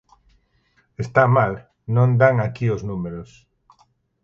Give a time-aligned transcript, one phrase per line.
[1.05, 1.53] Está mal,
[1.95, 3.29] non dan aquí os números.